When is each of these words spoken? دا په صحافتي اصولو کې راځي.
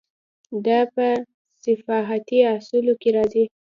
دا 0.65 0.79
په 0.93 1.07
صحافتي 1.63 2.39
اصولو 2.55 2.93
کې 3.01 3.09
راځي. 3.17 3.45